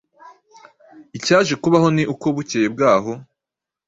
Icyaje 1.17 1.53
kubaho 1.63 1.87
ni 1.95 2.03
uko 2.13 2.25
bukeye 2.35 2.67
bwaho 2.75 3.11